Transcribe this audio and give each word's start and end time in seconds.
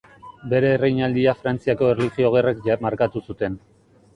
Bere 0.53 0.69
erreinaldia 0.77 1.35
Frantziako 1.43 1.91
Erlijio 1.97 2.33
Gerrek 2.37 2.67
markatu 2.87 3.23
zuten. 3.27 3.61